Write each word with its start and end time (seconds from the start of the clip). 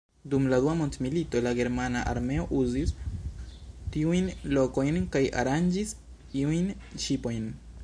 Dum 0.33 0.45
la 0.51 0.57
dua 0.61 0.71
mondmilito, 0.77 1.41
la 1.47 1.51
germana 1.59 2.01
armeo 2.13 2.45
uzis 2.61 2.95
tiujn 3.97 4.33
lokojn 4.59 4.99
kaj 5.17 5.23
aranĝis 5.45 5.95
iujn 6.43 6.75
ŝipojn. 7.07 7.49